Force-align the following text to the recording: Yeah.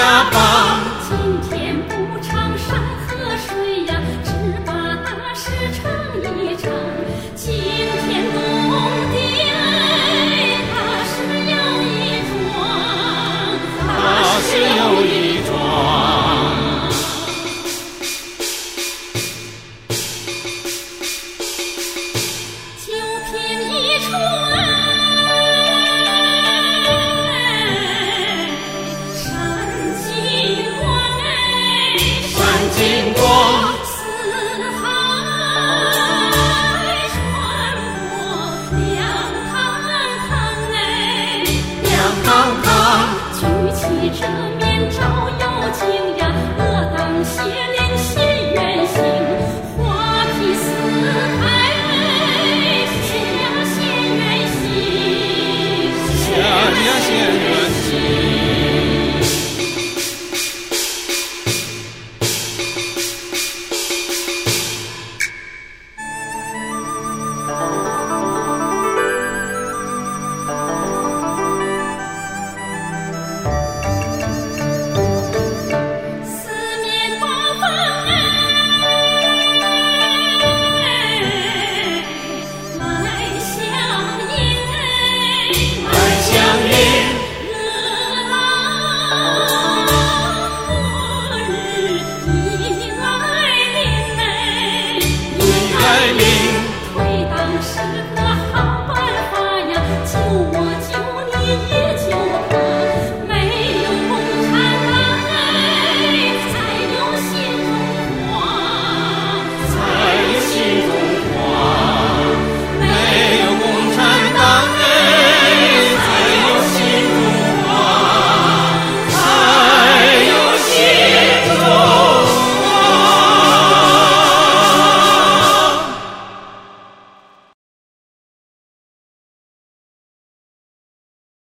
Yeah. 0.00 0.59